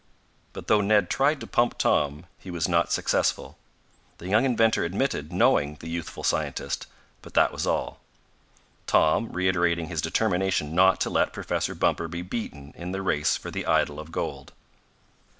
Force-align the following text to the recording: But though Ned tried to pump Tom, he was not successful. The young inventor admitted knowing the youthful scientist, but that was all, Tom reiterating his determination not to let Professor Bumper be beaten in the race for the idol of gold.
But 0.53 0.65
though 0.65 0.81
Ned 0.81 1.11
tried 1.11 1.39
to 1.41 1.45
pump 1.45 1.77
Tom, 1.77 2.25
he 2.39 2.49
was 2.49 2.67
not 2.67 2.91
successful. 2.91 3.55
The 4.17 4.27
young 4.27 4.45
inventor 4.45 4.83
admitted 4.83 5.31
knowing 5.31 5.75
the 5.75 5.91
youthful 5.91 6.23
scientist, 6.23 6.87
but 7.21 7.35
that 7.35 7.51
was 7.53 7.67
all, 7.67 7.99
Tom 8.87 9.31
reiterating 9.31 9.89
his 9.89 10.01
determination 10.01 10.73
not 10.73 10.99
to 11.01 11.11
let 11.11 11.33
Professor 11.33 11.75
Bumper 11.75 12.07
be 12.07 12.23
beaten 12.23 12.73
in 12.75 12.93
the 12.93 13.03
race 13.03 13.37
for 13.37 13.51
the 13.51 13.67
idol 13.67 13.99
of 13.99 14.11
gold. 14.11 14.53